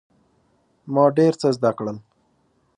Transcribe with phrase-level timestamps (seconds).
[0.93, 1.97] ما ډیر څه زده کړل.